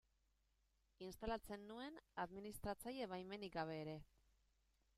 Instalatzen 1.07 1.67
nuen 1.71 1.99
administratzaile 2.23 3.09
baimenik 3.15 3.55
gabe 3.59 3.77
ere. 3.83 3.95